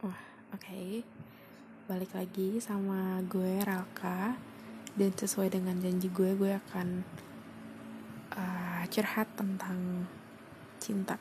[0.00, 1.04] Oke,
[1.84, 4.32] balik lagi sama gue Ralka.
[4.96, 7.04] Dan sesuai dengan janji gue, gue akan
[8.32, 10.08] uh, curhat tentang
[10.80, 11.20] cinta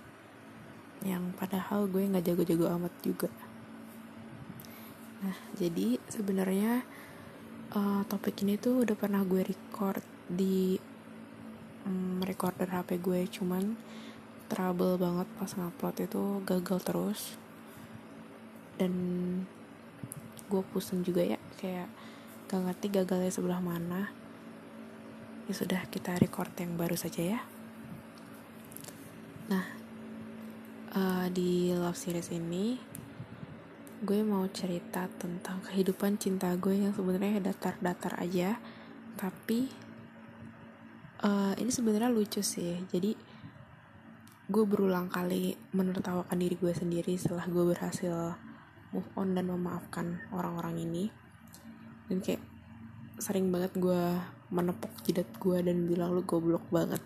[1.04, 3.28] yang padahal gue nggak jago-jago amat juga.
[5.28, 6.88] Nah, jadi sebenarnya
[7.76, 10.00] uh, topik ini tuh udah pernah gue record
[10.32, 10.80] di
[11.84, 13.76] um, recorder HP gue, cuman
[14.48, 17.49] trouble banget pas ngupload itu gagal terus
[18.80, 18.94] dan
[20.48, 21.92] gue pusing juga ya kayak
[22.50, 24.10] gak ngerti gagalnya sebelah mana.
[25.46, 27.40] Ya sudah kita record yang baru saja ya.
[29.52, 29.66] Nah
[30.96, 32.80] uh, di love series ini
[34.00, 38.58] gue mau cerita tentang kehidupan cinta gue yang sebenarnya datar-datar aja.
[39.20, 39.68] Tapi
[41.28, 42.80] uh, ini sebenarnya lucu sih.
[42.90, 43.14] Jadi
[44.50, 48.34] gue berulang kali menertawakan diri gue sendiri setelah gue berhasil
[48.94, 51.04] move on dan memaafkan orang-orang ini.
[52.10, 52.42] Dan kayak
[53.20, 54.04] sering banget gue
[54.50, 57.02] menepuk jidat gue dan bilang lu goblok banget.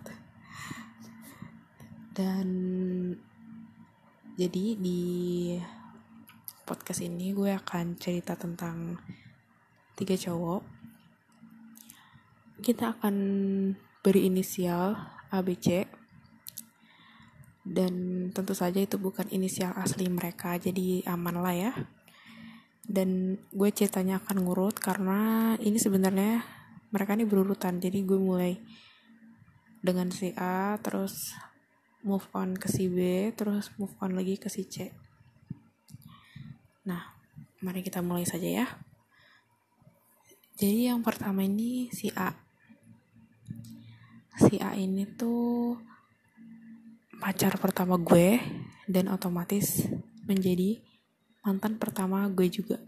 [2.14, 2.48] Dan
[4.38, 5.02] jadi di
[6.64, 8.98] podcast ini gue akan cerita tentang
[9.98, 10.64] tiga cowok.
[12.64, 13.16] Kita akan
[14.00, 14.96] beri inisial
[15.34, 16.03] ABC
[17.64, 21.72] dan tentu saja itu bukan inisial asli mereka jadi aman lah ya.
[22.84, 26.44] Dan gue ceritanya akan ngurut karena ini sebenarnya
[26.92, 28.60] mereka ini berurutan jadi gue mulai
[29.80, 31.32] dengan si A terus
[32.04, 34.92] move on ke si B terus move on lagi ke si C.
[36.84, 37.16] Nah
[37.64, 38.68] mari kita mulai saja ya.
[40.60, 42.36] Jadi yang pertama ini si A.
[44.36, 45.80] Si A ini tuh
[47.24, 48.36] pacar pertama gue
[48.84, 49.88] dan otomatis
[50.28, 50.84] menjadi
[51.40, 52.84] mantan pertama gue juga.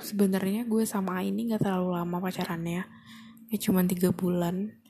[0.00, 2.88] Sebenarnya gue sama A ini nggak terlalu lama pacarannya
[3.52, 3.56] ya.
[3.60, 4.80] Cuma tiga bulan.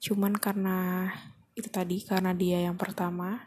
[0.00, 1.04] Cuman karena
[1.52, 3.44] itu tadi karena dia yang pertama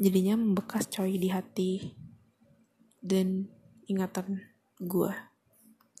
[0.00, 1.92] jadinya membekas coy di hati
[3.04, 3.52] dan
[3.84, 4.40] ingatan
[4.80, 5.12] gue.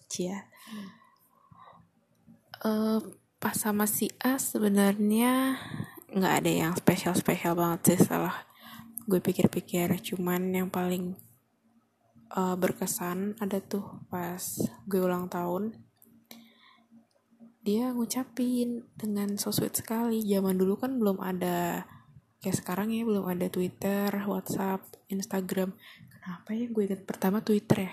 [0.08, 0.40] Cia.
[2.64, 5.58] Uh, pas sama si A sebenarnya.
[6.14, 8.46] Nggak ada yang spesial spesial banget sih setelah
[9.10, 9.90] gue pikir-pikir.
[9.98, 11.18] Cuman yang paling
[12.38, 14.38] uh, berkesan ada tuh pas
[14.86, 15.74] gue ulang tahun.
[17.66, 20.22] Dia ngucapin dengan so sweet sekali.
[20.22, 21.82] Zaman dulu kan belum ada
[22.38, 25.74] kayak sekarang ya belum ada Twitter, WhatsApp, Instagram.
[26.14, 27.92] Kenapa ya gue inget pertama Twitter ya?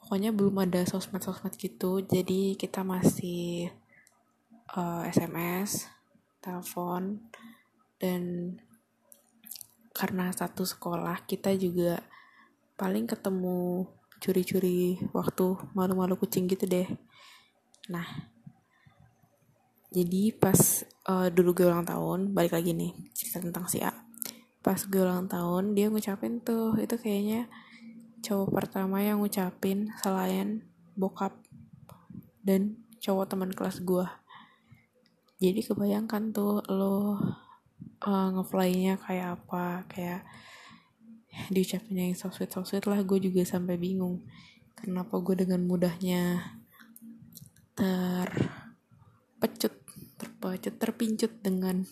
[0.00, 2.00] Pokoknya belum ada sosmed-sosmed gitu.
[2.04, 3.72] Jadi kita masih
[4.76, 5.88] uh, eh, SMS,
[6.40, 7.20] telepon,
[8.00, 8.54] dan
[9.92, 12.00] karena satu sekolah kita juga
[12.80, 13.86] paling ketemu
[14.22, 15.46] curi-curi waktu
[15.76, 16.88] malu-malu kucing gitu deh.
[17.92, 18.06] Nah,
[19.92, 20.56] jadi pas
[21.04, 23.92] uh, dulu gue ulang tahun, balik lagi nih cerita tentang si A.
[24.62, 27.50] Pas gue ulang tahun, dia ngucapin tuh, itu kayaknya
[28.22, 30.62] cowok pertama yang ngucapin selain
[30.94, 31.34] bokap
[32.46, 34.06] dan cowok teman kelas gue
[35.42, 37.18] jadi kebayangkan tuh lo
[38.06, 40.22] uh, ngeflynya kayak apa kayak
[41.54, 44.22] diucapin yang so sweet so sweet lah gue juga sampai bingung
[44.78, 46.54] kenapa gue dengan mudahnya
[47.74, 49.74] terpecut
[50.14, 51.82] terpecut terpincut dengan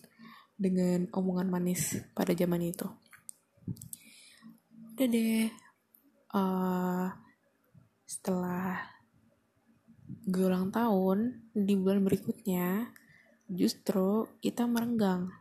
[0.60, 2.84] dengan omongan manis pada zaman itu.
[4.92, 5.48] Udah deh
[6.36, 7.08] uh,
[8.04, 8.84] setelah
[10.28, 12.92] gue ulang tahun di bulan berikutnya
[13.50, 15.34] justru kita merenggang.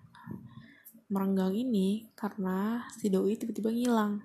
[1.09, 4.21] Merenggang ini karena si doi tiba-tiba ngilang.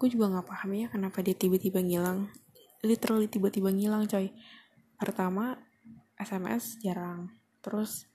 [0.00, 2.32] Gue juga nggak paham ya kenapa dia tiba-tiba ngilang.
[2.80, 4.32] Literally tiba-tiba ngilang coy.
[4.96, 5.60] Pertama
[6.16, 7.32] SMS jarang.
[7.60, 8.08] Terus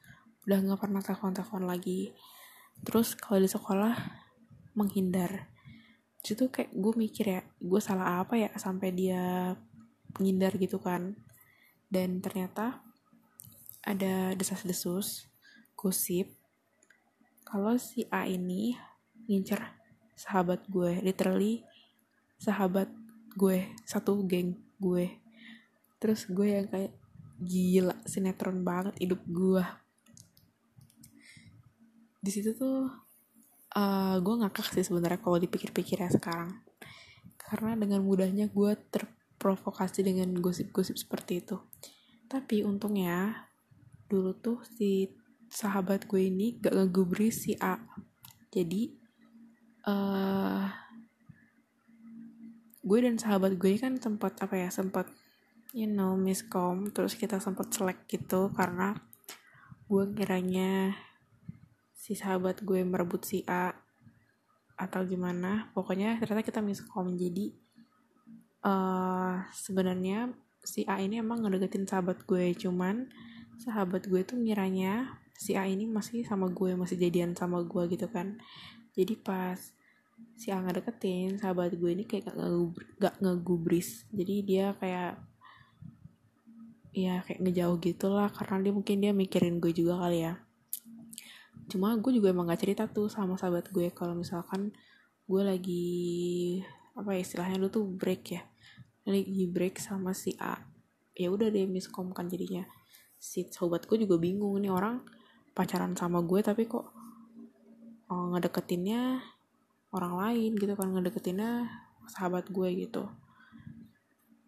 [0.50, 2.12] udah nggak pernah telepon-telepon lagi.
[2.82, 3.94] Terus kalau di sekolah
[4.78, 5.54] menghindar.
[6.22, 9.56] Itu kayak gue mikir ya gue salah apa ya sampai dia
[10.18, 11.16] menghindar gitu kan.
[11.88, 12.87] Dan ternyata
[13.88, 15.32] ada desas-desus
[15.80, 16.28] gosip.
[17.48, 18.76] Kalau si A ini
[19.32, 19.64] ngincer
[20.20, 21.64] sahabat gue literally
[22.36, 22.92] sahabat
[23.40, 25.08] gue satu geng gue.
[26.04, 26.92] Terus gue yang kayak
[27.40, 29.64] gila sinetron banget hidup gue
[32.28, 32.92] di situ tuh
[33.80, 36.60] uh, gue ngakak sih sebenarnya kalau dipikir-pikir ya sekarang.
[37.40, 41.56] Karena dengan mudahnya gue terprovokasi dengan gosip-gosip seperti itu.
[42.28, 43.47] Tapi untungnya
[44.08, 45.12] dulu tuh si
[45.48, 47.80] sahabat gue ini gak ngegubris si A.
[48.52, 48.92] Jadi
[49.88, 50.68] uh,
[52.84, 55.12] gue dan sahabat gue kan sempat apa ya sempat
[55.76, 58.96] you know miskom terus kita sempat selek gitu karena
[59.88, 60.96] gue kiranya
[61.92, 63.76] si sahabat gue merebut si A
[64.78, 65.72] atau gimana.
[65.76, 67.18] Pokoknya ternyata kita miskom.
[67.18, 67.52] Jadi
[68.64, 70.32] uh, sebenarnya
[70.64, 73.08] si A ini emang ngedeketin sahabat gue cuman
[73.58, 78.10] sahabat gue tuh ngiranya si A ini masih sama gue masih jadian sama gue gitu
[78.10, 78.38] kan.
[78.98, 79.58] Jadi pas
[80.38, 82.34] si A ngedeketin sahabat gue ini kayak
[82.98, 85.22] gak ngegubris jadi dia kayak
[86.98, 90.34] ya kayak ngejauh gitu lah karena dia mungkin dia mikirin gue juga kali ya.
[91.70, 93.94] Cuma gue juga emang gak cerita tuh sama sahabat gue.
[93.94, 94.74] Kalau misalkan
[95.30, 95.86] gue lagi
[96.98, 98.42] apa ya istilahnya lu tuh break ya.
[99.06, 100.58] Lagi break sama si A
[101.18, 102.62] ya udah deh miskom kan jadinya
[103.18, 105.02] si sahabat gue juga bingung nih orang
[105.58, 106.86] pacaran sama gue tapi kok
[108.14, 109.20] oh, ngedeketinnya
[109.92, 111.66] orang lain gitu kan ngedeketinnya
[112.08, 113.10] sahabat gue gitu.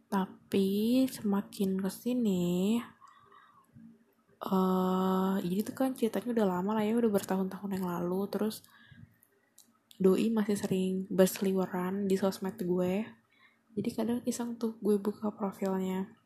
[0.09, 2.77] Tapi semakin ke sini
[4.47, 8.63] uh, jadi tuh kan ceritanya udah lama lah ya udah bertahun-tahun yang lalu terus
[9.99, 13.05] doi masih sering berseliweran di sosmed gue.
[13.75, 16.18] Jadi kadang iseng tuh gue buka profilnya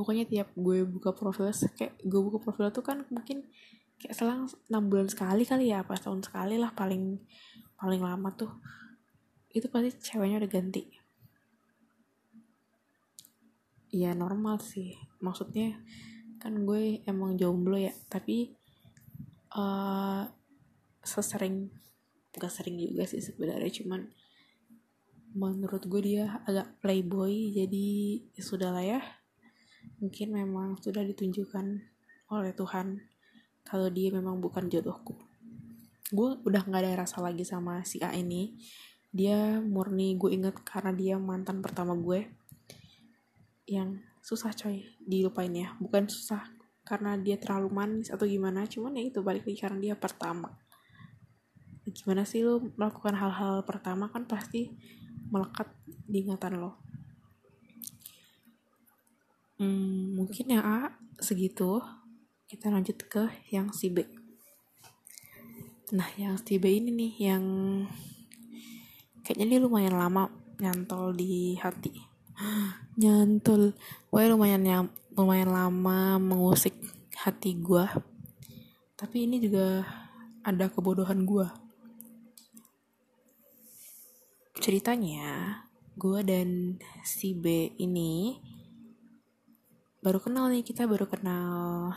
[0.00, 3.44] pokoknya tiap gue buka profil kayak gue buka profil tuh kan mungkin
[4.00, 7.20] kayak selang 6 bulan sekali kali ya apa tahun sekali lah paling
[7.76, 8.48] paling lama tuh.
[9.52, 10.88] Itu pasti ceweknya udah ganti.
[13.92, 14.96] Ya normal sih.
[15.20, 15.76] Maksudnya
[16.40, 18.56] kan gue emang jomblo ya tapi
[19.52, 20.24] uh,
[21.04, 21.68] sesering
[22.32, 24.08] gak sering juga sih sebenarnya cuman
[25.36, 27.88] menurut gue dia agak playboy jadi
[28.34, 29.00] ya sudah lah ya
[30.00, 31.66] mungkin memang sudah ditunjukkan
[32.32, 33.04] oleh Tuhan
[33.66, 35.14] kalau dia memang bukan jodohku.
[36.10, 38.58] Gue udah nggak ada rasa lagi sama si A ini.
[39.12, 42.26] Dia murni gue inget karena dia mantan pertama gue.
[43.68, 45.76] Yang susah coy dilupain ya.
[45.78, 46.50] Bukan susah
[46.82, 50.50] karena dia terlalu manis atau gimana cuman ya itu balik lagi karena dia pertama.
[51.86, 54.74] Gimana sih lo melakukan hal-hal pertama kan pasti
[55.30, 56.89] melekat di ingatan lo
[59.60, 61.84] hmm, mungkin yang A segitu.
[62.48, 64.02] Kita lanjut ke yang si B.
[65.94, 67.44] Nah yang si B ini nih yang
[69.22, 71.94] kayaknya dia lumayan lama nyantol di hati.
[73.00, 73.76] Nyantol.
[74.10, 74.84] Gue lumayan yang
[75.14, 76.74] lumayan lama mengusik
[77.20, 77.84] hati gue
[79.00, 79.84] tapi ini juga
[80.44, 81.48] ada kebodohan gue
[84.60, 85.60] ceritanya
[85.96, 88.40] gue dan si B ini
[90.00, 91.92] baru kenal nih kita baru kenal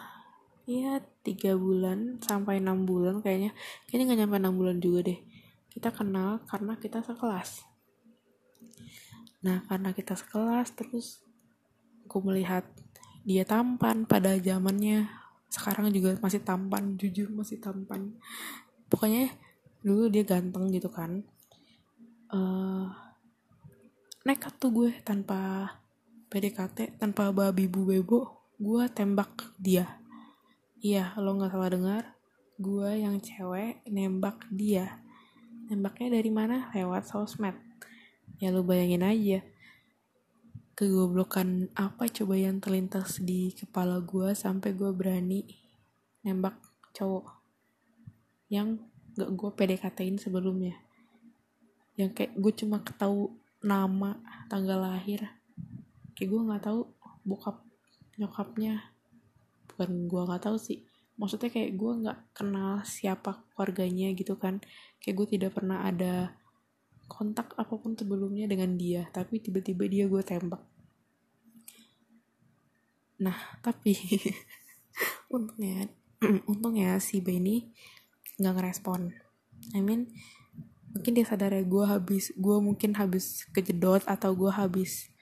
[0.63, 3.51] ya tiga bulan sampai enam bulan kayaknya.
[3.88, 5.19] Kayaknya nggak nyampe enam bulan juga deh.
[5.71, 7.63] Kita kenal karena kita sekelas.
[9.44, 11.23] Nah karena kita sekelas terus
[12.07, 12.63] aku melihat
[13.23, 15.07] dia tampan pada zamannya.
[15.51, 18.15] Sekarang juga masih tampan jujur masih tampan.
[18.88, 19.31] Pokoknya
[19.83, 21.23] dulu dia ganteng gitu kan.
[22.33, 22.89] Uh,
[24.23, 25.69] nekat tuh gue tanpa
[26.33, 30.01] PDKT tanpa babi bu bebo gue tembak dia.
[30.81, 32.03] Iya lo nggak salah dengar.
[32.57, 34.97] Gue yang cewek nembak dia.
[35.69, 36.74] Nembaknya dari mana?
[36.74, 37.53] Lewat sosmed.
[38.41, 39.46] Ya lu bayangin aja.
[40.74, 45.46] Kegoblokan apa coba yang terlintas di kepala gue sampai gue berani
[46.25, 46.58] nembak
[46.98, 47.29] cowok
[48.50, 48.81] yang
[49.13, 50.81] gak gue PDKT-in sebelumnya?
[51.93, 54.17] Yang kayak gue cuma ketahu nama
[54.50, 55.42] tanggal lahir
[56.13, 56.82] kayak gue nggak tahu
[57.24, 57.62] bokap
[58.17, 58.93] nyokapnya
[59.70, 60.86] bukan gue nggak tahu sih.
[61.17, 64.62] Maksudnya kayak gue nggak kenal siapa keluarganya gitu kan.
[65.01, 66.34] Kayak gue tidak pernah ada
[67.08, 70.63] kontak apa pun sebelumnya dengan dia tapi tiba-tiba dia gue tembak.
[73.22, 73.93] Nah tapi
[75.36, 75.89] untungnya
[76.51, 77.70] untungnya si Benny
[78.41, 79.13] nggak ngerespon.
[79.77, 80.10] I mean
[80.93, 85.12] mungkin dia sadar ya gue habis gue mungkin habis kejedot atau gue habis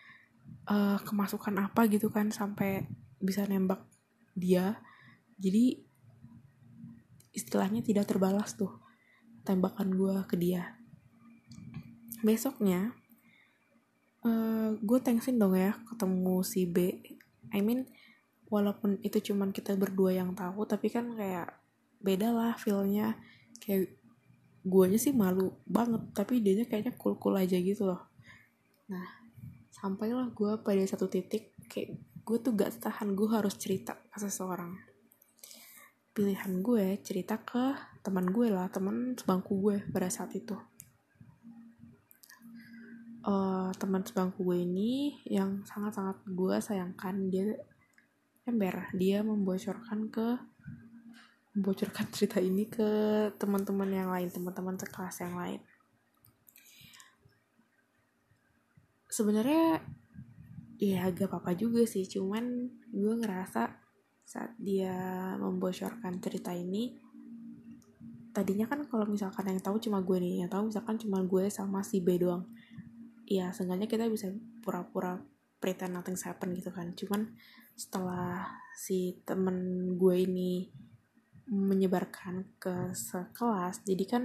[0.69, 2.85] uh, kemasukan apa gitu kan sampai
[3.21, 3.81] bisa nembak
[4.37, 4.81] dia.
[5.41, 5.81] Jadi
[7.31, 8.81] istilahnya tidak terbalas tuh
[9.47, 10.77] tembakan gue ke dia.
[12.21, 12.93] Besoknya
[14.21, 17.01] uh, eh, gue thanksin dong ya ketemu si B.
[17.51, 17.89] I mean
[18.51, 21.49] walaupun itu cuman kita berdua yang tahu tapi kan kayak
[22.03, 23.17] beda lah feelnya.
[23.61, 23.97] Kayak
[24.61, 28.01] guanya sih malu banget tapi dia kayaknya cool cool aja gitu loh.
[28.85, 29.20] Nah
[29.81, 34.77] sampailah gue pada satu titik kayak gue tuh gak tahan gue harus cerita ke seseorang.
[36.13, 37.73] Pilihan gue cerita ke
[38.05, 40.53] teman gue lah teman sebangku gue pada saat itu.
[43.25, 47.57] Uh, teman sebangku gue ini yang sangat-sangat gue sayangkan dia
[48.45, 50.27] ember dia membocorkan ke
[51.57, 52.89] membocorkan cerita ini ke
[53.37, 55.61] teman-teman yang lain teman-teman sekelas yang lain
[59.11, 59.83] sebenarnya
[60.79, 62.07] ya agak apa-apa juga sih.
[62.07, 63.69] Cuman gue ngerasa
[64.23, 64.95] saat dia
[65.35, 66.95] membocorkan cerita ini
[68.31, 71.83] tadinya kan kalau misalkan yang tahu cuma gue nih yang tahu misalkan cuma gue sama
[71.83, 72.47] si B doang.
[73.27, 74.31] Ya seenggaknya kita bisa
[74.63, 75.19] pura-pura
[75.59, 76.95] pretend nothing happen gitu kan.
[76.95, 77.35] Cuman
[77.75, 80.71] setelah si temen gue ini
[81.51, 84.23] menyebarkan ke sekelas jadi kan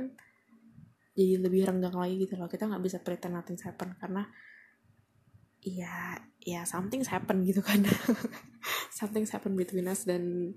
[1.19, 2.47] jadi lebih renggang lagi gitu loh.
[2.47, 4.23] Kita nggak bisa pretend nothing happen karena
[5.67, 7.83] ya ya something happen gitu kan.
[8.97, 10.55] Something happen between us dan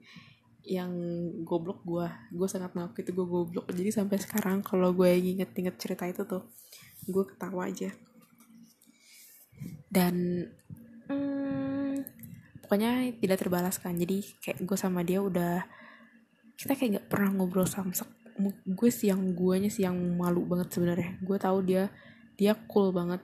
[0.64, 0.94] yang
[1.42, 3.66] goblok gue gue sangat ngakui itu gue goblok.
[3.74, 6.46] Jadi sampai sekarang kalau gue inget-inget cerita itu tuh
[7.10, 7.90] gue ketawa aja.
[9.90, 10.46] Dan
[11.10, 12.06] hmm,
[12.62, 15.66] pokoknya tidak terbalaskan jadi kayak gue sama dia udah
[16.54, 18.20] kita kayak gak pernah ngobrol samsek
[18.64, 21.20] gue sih yang guanya sih yang malu banget sebenarnya.
[21.20, 21.92] Gue tahu dia
[22.40, 23.20] dia cool banget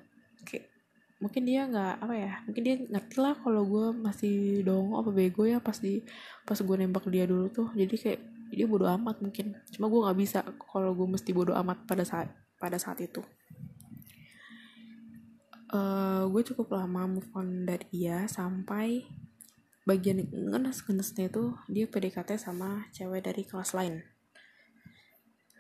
[1.15, 5.47] mungkin dia nggak apa ya mungkin dia ngerti lah kalau gue masih dong apa bego
[5.47, 6.03] ya pas di
[6.43, 7.71] pas gue nembak dia dulu tuh.
[7.71, 9.55] Jadi kayak dia bodoh amat mungkin.
[9.71, 12.29] Cuma gue nggak bisa kalau gue mesti bodoh amat pada saat
[12.59, 13.23] pada saat itu.
[15.75, 19.03] Uh, gue cukup lama move on dari dia sampai
[19.85, 24.01] bagian ngenes-ngenesnya itu dia PDKT sama cewek dari kelas lain.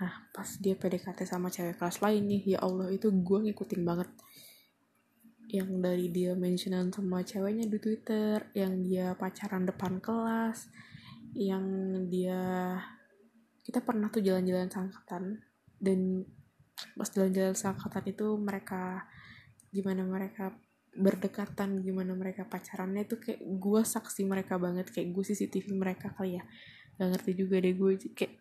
[0.01, 4.09] Nah pas dia PDKT sama cewek kelas lain nih ya Allah itu gue ngikutin banget
[5.55, 10.67] yang dari dia mentionan sama ceweknya di Twitter, yang dia pacaran depan kelas,
[11.35, 11.63] yang
[12.11, 12.75] dia
[13.63, 15.41] kita pernah tuh jalan-jalan sangkatan
[15.79, 16.27] dan
[16.99, 19.07] pas jalan-jalan sangkatan itu mereka
[19.71, 20.51] gimana mereka
[20.95, 26.39] berdekatan gimana mereka pacarannya itu kayak gue saksi mereka banget kayak gue CCTV mereka kali
[26.39, 26.43] ya.
[26.95, 28.33] Gak ngerti juga deh gue kayak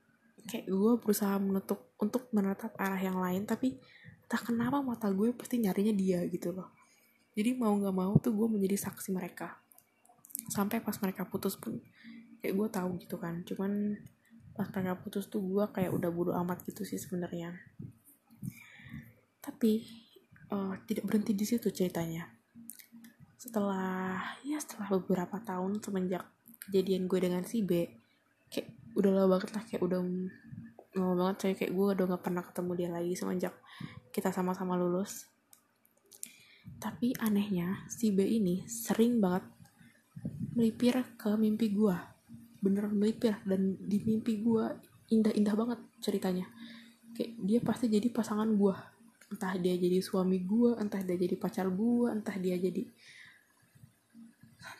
[0.44, 3.80] kayak gue berusaha menutup untuk menatap arah yang lain tapi
[4.28, 6.83] tak kenapa mata gue pasti nyarinya dia gitu loh
[7.34, 9.58] jadi mau nggak mau tuh gue menjadi saksi mereka.
[10.50, 11.82] Sampai pas mereka putus pun
[12.38, 13.42] kayak gue tahu gitu kan.
[13.42, 13.98] Cuman
[14.54, 17.58] pas mereka putus tuh gue kayak udah bodo amat gitu sih sebenarnya.
[19.42, 19.82] Tapi
[20.54, 22.30] uh, tidak berhenti di situ ceritanya.
[23.34, 26.22] Setelah ya setelah beberapa tahun semenjak
[26.70, 27.84] kejadian gue dengan si B
[28.48, 30.00] kayak udah lama banget lah kayak udah
[30.94, 33.54] lama banget saya kayak gue udah gak pernah ketemu dia lagi semenjak
[34.14, 35.33] kita sama-sama lulus
[36.84, 39.48] tapi anehnya si B ini sering banget
[40.52, 41.96] melipir ke mimpi gue
[42.60, 44.64] bener melipir dan di mimpi gue
[45.12, 46.48] indah-indah banget ceritanya.
[47.16, 48.76] Kayak dia pasti jadi pasangan gue
[49.32, 52.84] entah dia jadi suami gue entah dia jadi pacar gue entah dia jadi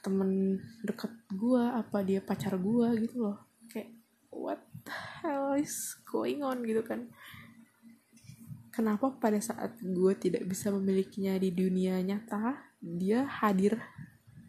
[0.05, 3.41] temen deket gue apa dia pacar gue gitu loh.
[3.73, 3.97] Kayak
[4.29, 7.09] what the hell is going on gitu kan
[8.75, 13.79] kenapa pada saat gue tidak bisa memilikinya di dunia nyata dia hadir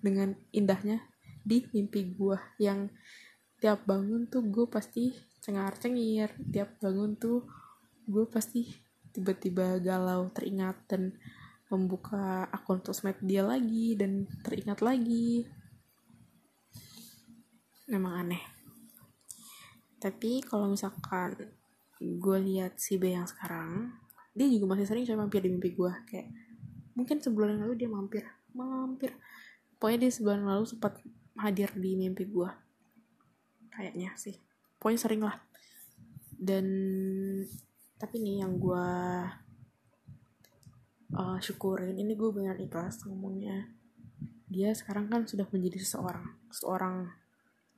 [0.02, 1.06] dengan indahnya
[1.46, 2.90] di mimpi gue yang
[3.62, 7.46] tiap bangun tuh gue pasti cengar cengir tiap bangun tuh
[8.10, 8.66] gue pasti
[9.14, 11.16] tiba-tiba galau teringat dan
[11.72, 15.48] membuka akun sosmed dia lagi dan teringat lagi.
[17.90, 18.44] Memang aneh.
[19.98, 21.34] Tapi kalau misalkan
[21.98, 23.96] gue lihat si B yang sekarang
[24.36, 26.28] dia juga masih sering coba mampir di mimpi gue kayak
[26.92, 28.24] mungkin sebulan yang lalu dia mampir
[28.56, 29.12] mampir.
[29.76, 31.04] Pokoknya dia sebulan lalu sempat
[31.36, 32.50] hadir di mimpi gue
[33.76, 34.40] kayaknya sih.
[34.80, 35.36] Pokoknya sering lah.
[36.32, 36.66] Dan
[38.00, 38.88] tapi nih yang gue
[41.16, 43.68] uh, syukurin ini gue benar ikhlas ngomongnya.
[44.48, 47.12] Dia sekarang kan sudah menjadi seseorang seseorang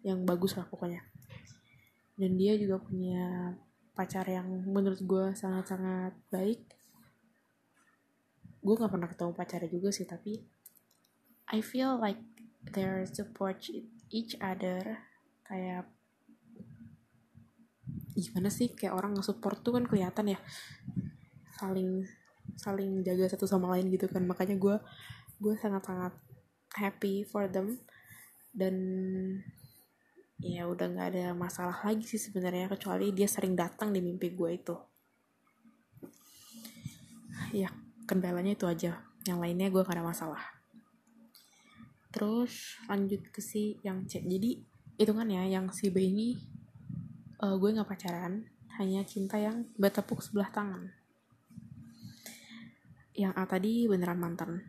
[0.06, 1.02] yang bagus lah pokoknya.
[2.18, 3.58] Dan dia juga punya
[3.98, 6.62] pacar yang menurut gue sangat-sangat baik
[8.62, 10.46] gue nggak pernah ketemu pacarnya juga sih tapi
[11.48, 12.22] I feel like
[12.68, 13.64] they support
[14.12, 15.00] each other
[15.48, 15.88] kayak
[18.18, 18.74] gimana sih?
[18.74, 20.40] Kayak orang nge-support tuh kan kelihatan ya.
[21.56, 22.04] Saling
[22.58, 24.26] saling jaga satu sama lain gitu kan.
[24.26, 24.76] Makanya gue
[25.38, 26.18] gue sangat-sangat
[26.76, 27.80] happy for them.
[28.52, 28.76] Dan
[30.38, 34.50] ya udah nggak ada masalah lagi sih sebenarnya kecuali dia sering datang di mimpi gue
[34.54, 34.76] itu.
[37.54, 37.74] Ya
[38.06, 39.02] kendalanya itu aja.
[39.28, 40.44] Yang lainnya gue gak ada masalah.
[42.16, 44.24] Terus lanjut ke si yang C.
[44.24, 44.64] Jadi
[44.98, 46.34] itu kan ya yang si B ini
[47.44, 48.48] uh, gue nggak pacaran
[48.80, 50.94] hanya cinta yang bertepuk sebelah tangan.
[53.18, 54.64] Yang A tadi beneran mantan.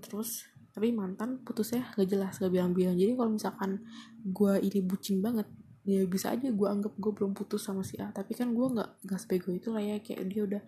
[0.00, 2.98] Terus tapi mantan putusnya gak jelas gak bilang-bilang.
[2.98, 3.86] Jadi kalau misalkan
[4.26, 5.46] gue ini bucin banget
[5.86, 8.10] ya bisa aja gue anggap gue belum putus sama si A.
[8.10, 10.62] Tapi kan gue nggak nggak sebego itu lah ya kayak dia udah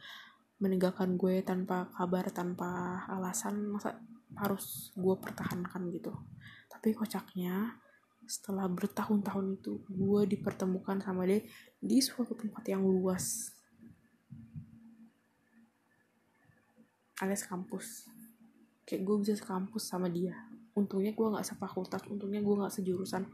[0.62, 3.98] meninggalkan gue tanpa kabar tanpa alasan masa
[4.38, 6.14] harus gue pertahankan gitu.
[6.70, 7.74] Tapi kocaknya
[8.30, 11.42] setelah bertahun-tahun itu gue dipertemukan sama dia
[11.82, 13.50] di suatu tempat yang luas.
[17.18, 18.15] Alias kampus
[18.86, 20.32] kayak gue bisa sekampus sama dia.
[20.78, 23.26] Untungnya gue nggak sefakultas untungnya gue nggak sejurusan.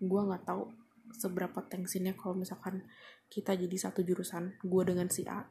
[0.00, 0.72] Gue nggak tahu
[1.14, 2.82] seberapa tensinya kalau misalkan
[3.30, 5.44] kita jadi satu jurusan gue dengan si A.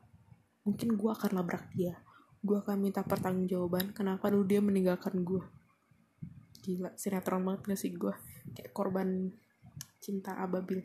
[0.67, 2.01] Mungkin gue akan labrak dia.
[2.43, 5.43] Gue akan minta pertanggungjawaban kenapa dulu dia meninggalkan gue
[6.63, 8.15] gila sinetron banget gak sih gue
[8.55, 9.36] kayak korban
[10.00, 10.83] cinta ababil.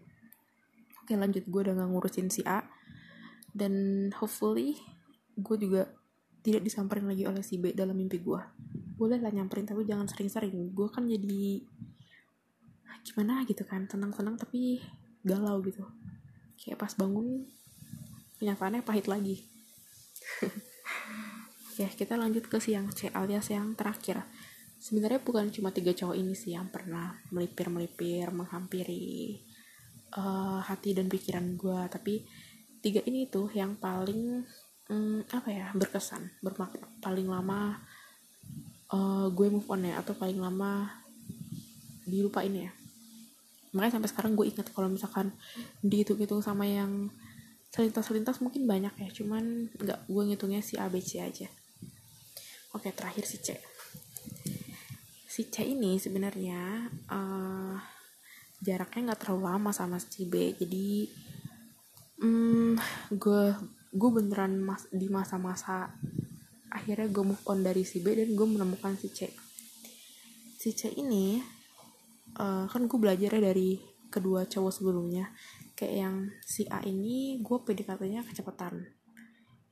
[1.03, 1.47] Oke lanjut.
[1.47, 2.63] Gue udah gak ngurusin si A.
[3.51, 4.79] Dan hopefully
[5.39, 5.91] gue juga
[6.43, 8.43] tidak disamperin lagi oleh si B dalam mimpi gue
[8.99, 10.75] boleh lah nyamperin tapi jangan sering-sering.
[10.75, 11.63] Gue kan jadi
[13.07, 14.83] gimana gitu kan tenang-tenang tapi
[15.23, 15.87] galau gitu.
[16.59, 17.47] Kayak pas bangun
[18.43, 19.47] kenyataannya pahit lagi.
[21.79, 24.27] Ya kita lanjut ke siang C alias yang terakhir.
[24.83, 29.39] Sebenarnya bukan cuma tiga cowok ini sih yang pernah melipir-melipir menghampiri
[30.19, 32.27] uh, hati dan pikiran gue tapi
[32.83, 34.43] tiga ini tuh yang paling
[34.89, 37.79] um, apa ya berkesan bermakna paling lama
[38.93, 40.89] uh, gue move on ya atau paling lama
[42.09, 42.73] dilupain ya.
[43.77, 45.29] Makanya sampai sekarang gue inget kalau misalkan
[45.85, 47.13] dihitung-hitung sama yang
[47.69, 51.49] selintas-selintas mungkin banyak ya cuman nggak gue ngitungnya si ABC aja.
[52.73, 53.61] Oke terakhir si C.
[55.29, 57.77] Si C ini sebenarnya uh,
[58.65, 61.07] jaraknya nggak terlalu lama sama si B jadi
[62.25, 62.75] um,
[63.13, 63.45] gue
[63.93, 65.97] gue beneran mas, di masa-masa
[66.69, 69.33] akhirnya gue move on dari si B dan gue menemukan si C.
[70.59, 71.41] Si C ini
[72.37, 73.81] uh, kan gue belajar ya dari
[74.13, 75.33] kedua cowok sebelumnya.
[75.73, 78.85] Kayak yang si A ini gue PDKT-nya kecepatan.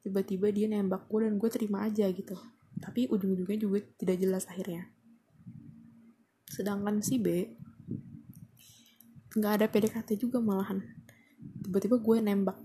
[0.00, 2.38] Tiba-tiba dia nembak gue dan gue terima aja gitu.
[2.78, 4.88] Tapi ujung-ujungnya juga tidak jelas akhirnya.
[6.48, 7.28] Sedangkan si B
[9.36, 10.80] nggak ada PDKT juga malahan.
[11.60, 12.56] Tiba-tiba gue nembak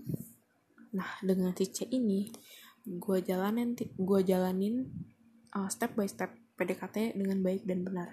[0.92, 2.28] nah dengan si C ini
[2.84, 4.84] gue jalanin gue jalanin
[5.54, 8.08] uh, step by step PDKT dengan baik dan benar.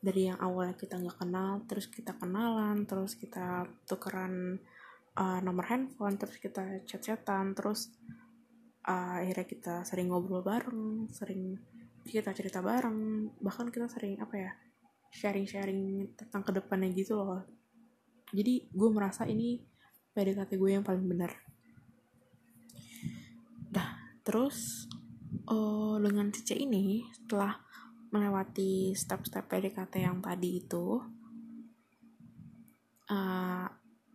[0.00, 4.56] Dari yang awalnya kita nggak kenal terus kita kenalan terus kita tukeran
[5.16, 7.92] uh, nomor handphone terus kita chat-chatan terus
[8.88, 11.60] uh, akhirnya kita sering ngobrol bareng sering
[12.00, 14.52] kita cerita bareng bahkan kita sering apa ya
[15.12, 17.44] sharing-sharing tentang ke depannya gitu loh.
[18.30, 19.60] Jadi gue merasa ini
[20.16, 21.49] PDKT gue yang paling benar
[24.30, 24.86] terus
[25.50, 27.58] uh, dengan Cice ini setelah
[28.14, 31.02] melewati step-step PDKT yang tadi itu
[33.10, 33.66] uh,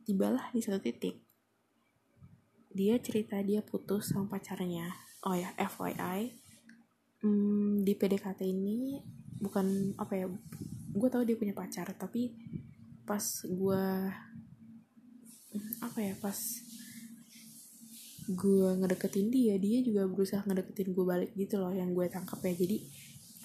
[0.08, 1.19] tibalah di satu titik.
[2.71, 4.88] Dia cerita dia putus sama pacarnya.
[5.28, 6.32] Oh ya FYI
[7.19, 9.04] hmm, di PDKT ini
[9.43, 10.32] bukan apa ya
[10.95, 12.32] gue tahu dia punya pacar tapi
[13.04, 13.84] pas gue
[15.84, 16.39] apa ya pas
[18.26, 22.54] gue ngedeketin dia dia juga berusaha ngedeketin gue balik gitu loh yang gue tangkap ya
[22.58, 22.78] jadi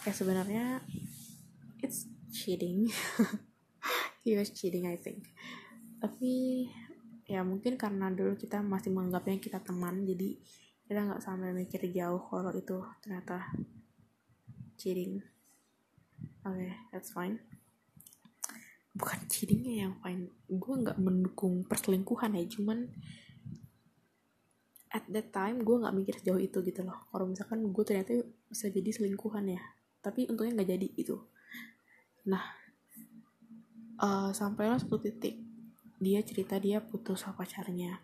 [0.01, 0.65] kayak sebenarnya
[1.85, 2.89] it's cheating.
[4.25, 5.29] He was cheating I think.
[6.01, 6.65] Tapi
[7.29, 10.35] ya mungkin karena dulu kita masih menganggapnya kita teman jadi
[10.91, 13.53] kita nggak sampai mikir jauh kalau itu ternyata
[14.81, 15.21] cheating.
[16.47, 17.37] Oke okay, that's fine.
[18.97, 20.33] Bukan cheatingnya yang fine.
[20.49, 22.89] Gue nggak mendukung perselingkuhan ya cuman
[24.91, 27.07] at that time gue nggak mikir jauh itu gitu loh.
[27.11, 29.63] Kalau misalkan gue ternyata bisa jadi selingkuhan ya.
[30.03, 31.17] Tapi untungnya nggak jadi itu
[32.21, 32.45] nah
[34.01, 35.41] uh, sampailah satu titik.
[36.01, 38.01] Dia cerita dia putus sama pacarnya.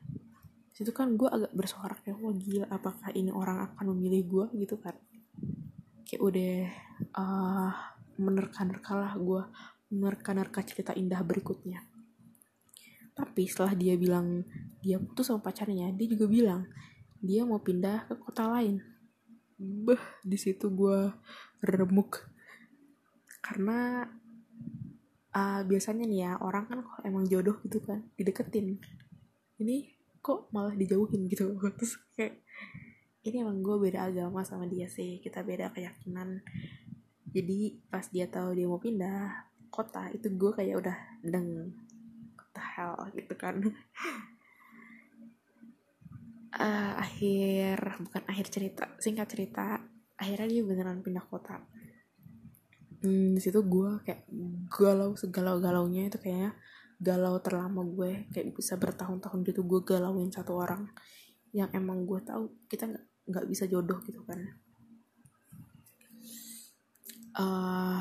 [0.77, 4.77] Situ kan gue agak bersorak ya wah gila apakah ini orang akan memilih gue gitu
[4.77, 4.97] kan.
[6.05, 6.57] Kayak udah
[7.17, 7.73] uh,
[8.21, 9.43] menerka-nerka lah gue
[9.93, 11.81] menerka-nerka cerita indah berikutnya.
[13.17, 14.45] Tapi setelah dia bilang
[14.87, 15.91] dia putus sama pacarnya.
[15.91, 16.63] Dia juga bilang
[17.19, 18.79] dia mau pindah ke kota lain.
[19.59, 21.11] Beh di situ gue
[21.67, 22.23] remuk.
[23.43, 24.07] Karena
[25.35, 28.79] uh, biasanya nih ya orang kan kalau emang jodoh gitu kan dideketin.
[29.59, 29.91] Ini
[30.23, 32.43] kok malah dijauhin gitu terus kayak
[33.27, 36.47] ini emang gue beda agama sama dia sih kita beda keyakinan.
[37.35, 40.97] Jadi pas dia tahu dia mau pindah kota itu gue kayak udah
[41.27, 41.75] deng
[42.39, 42.95] kota hell?
[43.19, 43.59] Gitu kan
[46.57, 49.81] uh, akhir bukan akhir cerita singkat cerita.
[50.17, 51.61] Akhirnya dia beneran pindah kota.
[53.05, 54.25] Hmm, di situ gue kayak
[54.73, 56.57] galau segalau galaunya itu kayaknya
[56.97, 58.25] galau terlama gue.
[58.33, 60.89] Kayak bisa bertahun-tahun gitu gue galauin satu orang
[61.53, 62.89] yang emang gue tahu kita
[63.29, 64.41] nggak bisa jodoh gitu kan.
[67.37, 68.01] Uh,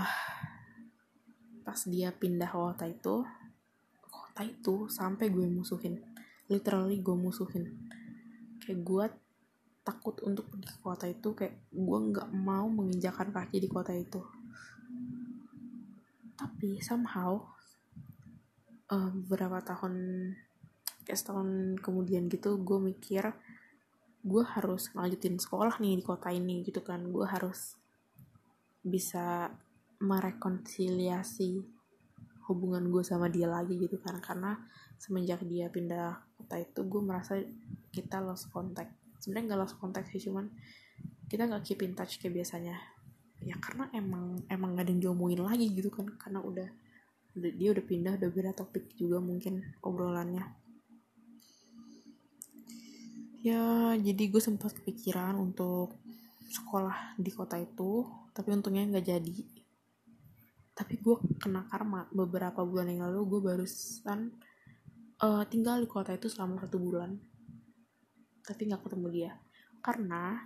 [1.68, 3.28] pas dia pindah kota itu
[4.08, 6.00] kota itu sampai gue musuhin.
[6.48, 7.85] Literally gue musuhin
[8.66, 9.06] kayak gue
[9.86, 14.18] takut untuk pergi ke kota itu kayak gue nggak mau menginjakan kaki di kota itu.
[16.34, 17.38] Tapi somehow
[18.90, 19.94] uh, beberapa tahun
[21.06, 23.30] kayak setahun kemudian gitu gue mikir
[24.26, 27.06] gue harus lanjutin sekolah nih di kota ini gitu kan.
[27.14, 27.78] Gue harus
[28.82, 29.54] bisa
[30.02, 31.62] merekonsiliasi
[32.50, 34.18] hubungan gue sama dia lagi gitu kan.
[34.18, 34.58] Karena
[35.06, 37.38] semenjak dia pindah kota itu gue merasa
[37.94, 38.90] kita lost contact.
[39.22, 40.50] Sebenarnya nggak lost contact sih cuman
[41.30, 42.74] kita nggak keep in touch kayak biasanya.
[43.46, 46.66] Ya karena emang emang gak ada yang diomongin lagi gitu kan karena udah,
[47.38, 50.42] udah dia udah pindah udah beda topik juga mungkin obrolannya.
[53.46, 55.94] Ya jadi gue sempat kepikiran untuk
[56.50, 59.38] sekolah di kota itu tapi untungnya nggak jadi.
[60.74, 64.34] Tapi gue kena karma beberapa bulan yang lalu gue barusan
[65.22, 67.16] uh, tinggal di kota itu selama satu bulan.
[68.44, 69.32] Tapi nggak ketemu dia.
[69.80, 70.42] Karena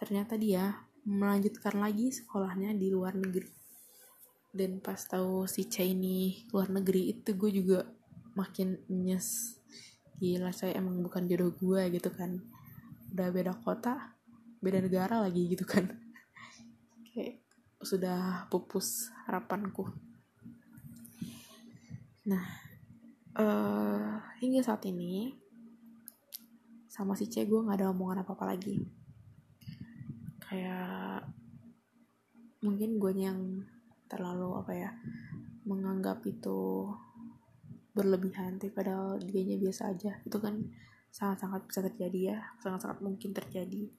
[0.00, 3.50] ternyata dia melanjutkan lagi sekolahnya di luar negeri.
[4.54, 7.84] Dan pas tahu si Cai ini luar negeri itu gue juga
[8.38, 9.58] makin nyes.
[10.22, 12.38] Gila saya emang bukan jodoh gue gitu kan.
[13.10, 14.14] Udah beda kota
[14.64, 15.84] beda negara lagi gitu kan.
[17.12, 17.44] Kayak
[17.84, 19.92] sudah pupus harapanku.
[22.24, 22.63] Nah
[23.38, 25.34] uh, hingga saat ini
[26.86, 28.78] sama si C gue nggak ada omongan apa apa lagi.
[30.38, 31.26] Kayak
[32.62, 33.40] mungkin gue yang
[34.06, 34.90] terlalu apa ya
[35.66, 36.86] menganggap itu
[37.94, 40.22] berlebihan tapi padahal dianya biasa aja.
[40.22, 40.70] Itu kan
[41.10, 43.90] sangat-sangat bisa terjadi ya sangat-sangat mungkin terjadi.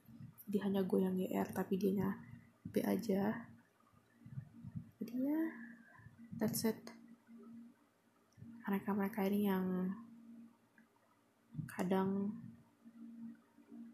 [0.46, 2.16] Jadi hanya gue yang GR tapi dianya
[2.64, 3.44] B aja.
[4.96, 5.40] Jadi ya
[6.40, 6.95] that's it
[8.66, 9.94] mereka-mereka ini yang
[11.70, 12.34] kadang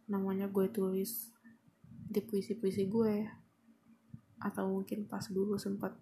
[0.08, 1.28] namanya gue tulis
[2.08, 3.28] di puisi-puisi gue.
[4.40, 5.92] Atau mungkin pas dulu sempat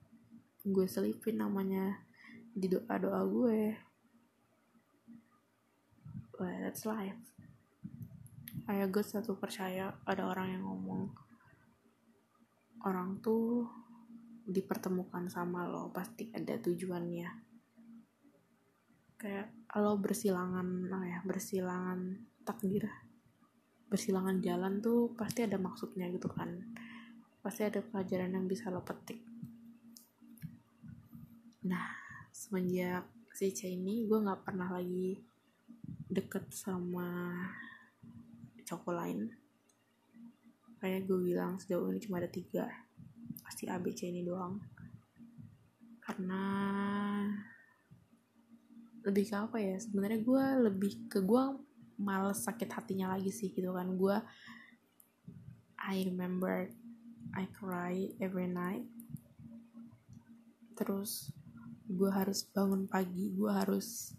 [0.62, 1.98] gue selipin namanya
[2.54, 3.60] di doa-doa gue.
[6.38, 7.18] Well that's life.
[8.70, 11.10] Kayak gue satu percaya ada orang yang ngomong
[12.86, 13.66] orang tuh
[14.46, 17.49] dipertemukan sama lo pasti ada tujuannya
[19.20, 22.00] kayak lo bersilangan apa ya bersilangan
[22.40, 22.88] takdir
[23.90, 26.46] bersilangan jalan tuh pasti ada maksudnya gitu kan.
[27.42, 29.18] Pasti ada pelajaran yang bisa lo petik.
[31.66, 31.90] Nah
[32.30, 35.18] semenjak si C ini gue nggak pernah lagi
[36.06, 37.34] deket sama
[38.62, 39.26] cowok lain.
[40.78, 42.70] Kayak gue bilang sejauh ini cuma ada tiga.
[43.42, 44.54] Pasti ABC ini doang.
[45.98, 46.42] Karena
[49.04, 49.76] lebih ke apa ya?
[49.80, 51.42] Sebenarnya gue lebih ke gue
[52.00, 53.96] males sakit hatinya lagi sih gitu kan.
[53.96, 54.16] Gue
[55.80, 56.68] I remember
[57.36, 58.84] I cry every night.
[60.76, 61.32] Terus
[61.90, 64.14] gue harus bangun pagi gue harus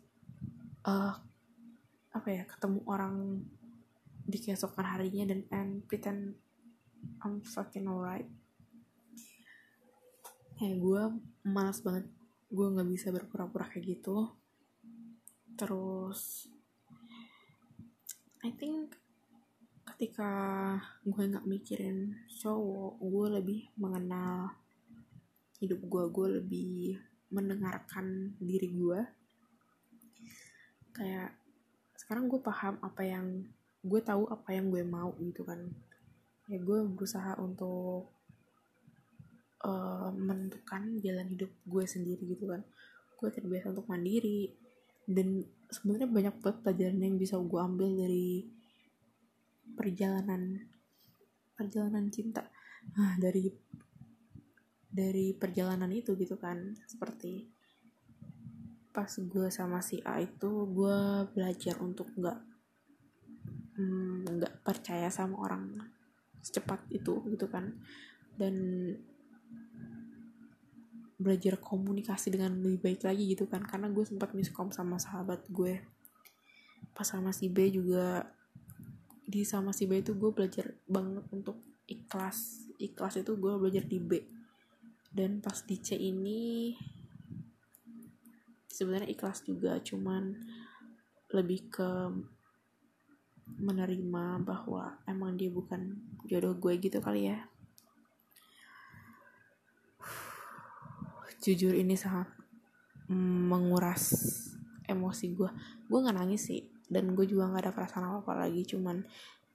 [0.83, 1.15] uh,
[2.11, 3.39] apa ya ketemu orang
[4.27, 6.35] di keesokan harinya dan and pretend
[7.25, 8.29] I'm fucking alright.
[10.61, 11.03] Ya gue
[11.45, 12.05] malas banget.
[12.51, 14.40] Gue nggak bisa berpura-pura kayak gitu
[15.61, 16.49] terus
[18.41, 18.97] I think
[19.85, 20.33] ketika
[21.05, 24.49] gue nggak mikirin cowok gue lebih mengenal
[25.61, 26.97] hidup gue gue lebih
[27.29, 28.99] mendengarkan diri gue.
[30.97, 31.37] Kayak
[31.93, 33.45] sekarang gue paham apa yang
[33.85, 35.61] gue tahu apa yang gue mau gitu kan.
[36.49, 38.09] Ya gue berusaha untuk
[39.61, 42.65] uh, menentukan jalan hidup gue sendiri gitu kan.
[43.21, 44.49] Gue terbiasa untuk mandiri
[45.07, 48.45] dan sebenarnya banyak banget pelajaran yang bisa gue ambil dari
[49.73, 50.67] perjalanan
[51.55, 52.43] perjalanan cinta.
[52.97, 53.47] Nah, dari
[54.91, 57.47] dari perjalanan itu gitu kan seperti
[58.91, 60.99] pas gue sama si A itu gue
[61.31, 62.39] belajar untuk nggak
[63.79, 65.79] mm, nggak hmm, percaya sama orang
[66.43, 67.71] secepat itu gitu kan.
[68.35, 68.55] Dan
[71.21, 73.61] belajar komunikasi dengan lebih baik lagi gitu kan.
[73.61, 75.79] Karena gue sempat miskom sama sahabat gue.
[76.91, 78.25] Pas sama si B juga
[79.23, 82.67] di sama si B itu gue belajar banget untuk ikhlas.
[82.81, 84.19] Ikhlas itu gue belajar di B.
[85.13, 86.73] Dan pas di C ini
[88.71, 90.33] sebenarnya ikhlas juga cuman
[91.31, 91.89] lebih ke
[93.59, 97.50] menerima bahwa emang dia bukan jodoh gue gitu kali ya
[101.41, 102.29] jujur ini sangat
[103.11, 104.13] menguras
[104.87, 105.49] emosi gue
[105.89, 108.67] gue nggak nangis sih dan gue juga nggak ada perasaan apa apa lagi.
[108.67, 108.99] Cuman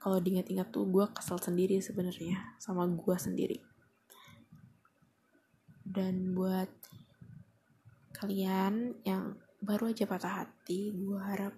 [0.00, 3.60] kalau diingat-ingat tuh gue kesel sendiri sebenarnya sama gue sendiri.
[5.84, 6.72] Dan buat
[8.16, 11.52] kalian yang baru aja patah hati gue harap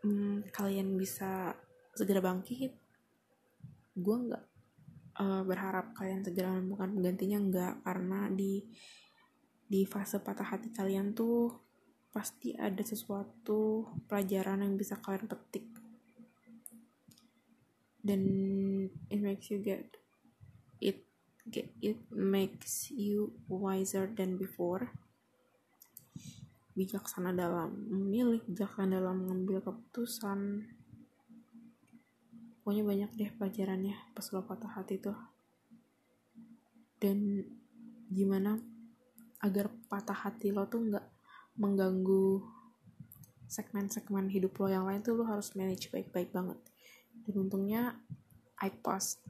[0.00, 1.52] hmm, kalian bisa
[1.92, 2.72] segera bangkit.
[3.92, 4.44] Gue nggak
[5.20, 7.74] uh, berharap kalian segera menemukan penggantinya nggak.
[7.84, 8.64] Karena di
[9.64, 11.64] di fase patah hati kalian tuh
[12.14, 15.66] pasti ada sesuatu pelajaran yang bisa kalian petik.
[18.04, 18.22] Dan
[19.10, 19.98] it makes you get
[20.78, 21.02] it
[21.48, 24.92] get it makes you wiser than before.
[26.78, 30.70] Bijaksana dalam memilih bijaksana dalam mengambil keputusan.
[32.62, 35.18] Pokoknya banyak deh pelajarannya pas lo patah hati tuh.
[37.02, 37.42] Dan
[38.12, 38.73] gimana
[39.44, 41.06] agar patah hati lo tuh nggak
[41.60, 42.40] mengganggu
[43.44, 46.56] segmen-segmen hidup lo yang lain tuh lo harus manage baik-baik banget.
[47.28, 48.00] Dan untungnya
[48.56, 49.20] I passed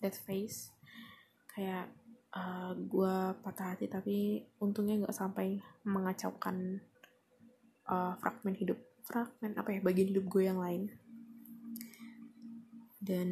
[0.00, 0.72] that phase
[1.52, 1.92] kayak
[2.32, 6.80] uh, eh, gue patah hati tapi untungnya nggak sampai mengacaukan
[7.92, 10.88] uh, fragmen hidup fragmen apa ya bagian hidup gue yang lain.
[13.00, 13.28] Dan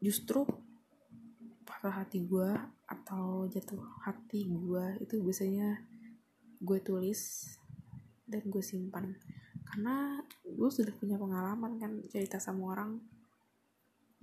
[0.00, 0.44] justru
[1.84, 2.48] patah hati gue
[2.88, 3.76] atau jatuh
[4.08, 5.84] hati gue itu biasanya
[6.56, 7.44] gue tulis
[8.24, 9.12] dan gue simpan.
[9.68, 10.16] Karena
[10.48, 12.96] gue sudah punya pengalaman kan cerita sama orang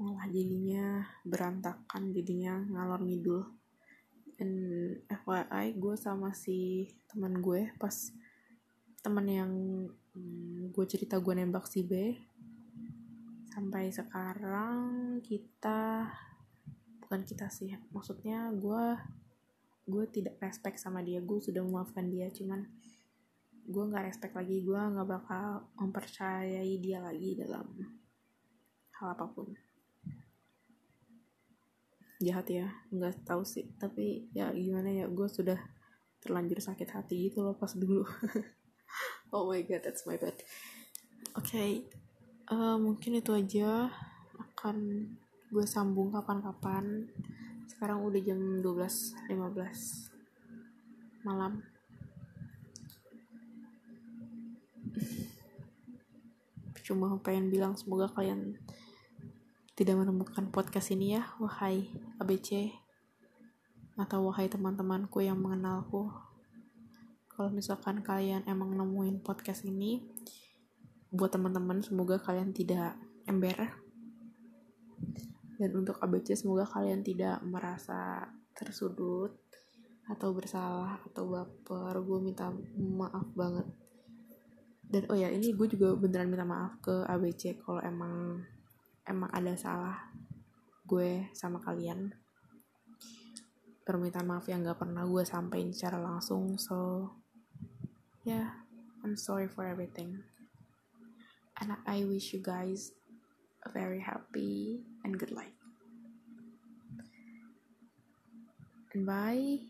[0.01, 3.45] malah jadinya berantakan jadinya ngalor ngidul.
[4.41, 4.51] Dan
[5.05, 7.93] FYI gue sama si teman gue pas
[9.05, 9.53] teman yang
[10.17, 12.09] hmm, gue cerita gue nembak si B
[13.53, 16.09] sampai sekarang kita
[17.11, 17.75] bukan kita sih.
[17.91, 18.95] Maksudnya gue
[19.83, 21.19] gue tidak respect sama dia.
[21.19, 22.63] Gue sudah memaafkan dia cuman
[23.67, 24.63] gue nggak respect lagi.
[24.63, 27.67] Gue nggak bakal mempercayai dia lagi dalam
[28.95, 29.51] hal apa pun.
[32.23, 33.67] Jahat ya nggak tahu sih.
[33.75, 35.59] Tapi ya gimana ya gue sudah
[36.23, 38.07] terlanjur sakit hati gitu loh pas dulu.
[39.31, 40.35] Oh my god that's my bad.
[41.39, 41.71] Oke okay.
[42.51, 43.87] uh, mungkin itu aja.
[44.35, 45.07] Akan
[45.51, 47.11] gue sambung kapan-kapan.
[47.67, 51.59] Sekarang udah jam 12.15 malam.
[56.87, 58.63] Cuma pengen bilang semoga kalian
[59.75, 62.71] tidak menemukan podcast ini ya wahai ABC
[63.99, 66.07] atau wahai teman-temanku yang mengenalku.
[67.27, 69.99] Kalau misalkan kalian emang nemuin podcast ini
[71.11, 72.95] buat teman-teman semoga kalian tidak
[73.27, 73.90] ember
[75.61, 78.25] dan untuk ABC semoga kalian tidak merasa
[78.57, 79.29] tersudut
[80.09, 82.01] atau bersalah atau baper.
[82.01, 83.69] Gue minta maaf banget.
[84.81, 88.41] Dan oh ya ini gue juga beneran minta maaf ke ABC kalau emang
[89.05, 90.09] emang ada salah
[90.89, 92.09] gue sama kalian.
[93.85, 97.05] Permintaan maaf yang gak pernah gue sampaikan secara langsung so
[98.25, 98.65] yeah
[99.05, 100.25] I'm sorry for everything.
[101.61, 102.97] And I wish you guys
[103.65, 105.57] a very happy and good life.
[108.93, 109.61] And bye.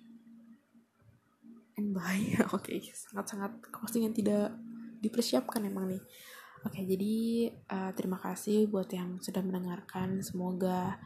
[1.77, 2.25] And bye.
[2.56, 4.56] Oke, okay, sangat-sangat closing yang tidak
[5.01, 6.04] dipersiapkan emang nih.
[6.62, 7.15] Oke, okay, jadi
[7.73, 10.21] uh, terima kasih buat yang sudah mendengarkan.
[10.21, 11.01] Semoga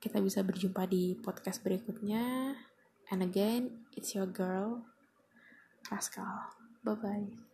[0.00, 2.56] kita bisa berjumpa di podcast berikutnya.
[3.12, 4.84] And again, it's your girl,
[5.84, 6.52] Pascal.
[6.84, 7.51] Bye-bye.